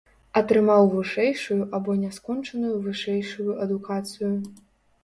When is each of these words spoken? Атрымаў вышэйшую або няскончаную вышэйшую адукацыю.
Атрымаў 0.39 0.87
вышэйшую 0.93 1.59
або 1.79 1.91
няскончаную 2.01 2.73
вышэйшую 2.87 3.51
адукацыю. 3.69 4.37